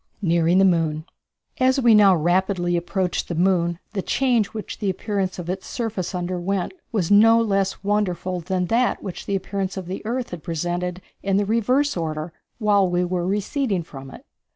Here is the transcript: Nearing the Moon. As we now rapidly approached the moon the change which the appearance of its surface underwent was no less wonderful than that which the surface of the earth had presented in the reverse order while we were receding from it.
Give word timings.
Nearing 0.23 0.57
the 0.57 0.65
Moon. 0.65 1.05
As 1.59 1.79
we 1.79 1.93
now 1.93 2.15
rapidly 2.15 2.75
approached 2.75 3.27
the 3.27 3.35
moon 3.35 3.77
the 3.93 4.01
change 4.01 4.47
which 4.47 4.79
the 4.79 4.89
appearance 4.89 5.37
of 5.37 5.47
its 5.47 5.67
surface 5.67 6.15
underwent 6.15 6.73
was 6.91 7.11
no 7.11 7.39
less 7.39 7.83
wonderful 7.83 8.39
than 8.39 8.65
that 8.65 9.03
which 9.03 9.27
the 9.27 9.37
surface 9.37 9.77
of 9.77 9.85
the 9.85 10.03
earth 10.03 10.31
had 10.31 10.41
presented 10.41 11.03
in 11.21 11.37
the 11.37 11.45
reverse 11.45 11.95
order 11.95 12.33
while 12.57 12.89
we 12.89 13.05
were 13.05 13.27
receding 13.27 13.83
from 13.83 14.09
it. 14.09 14.25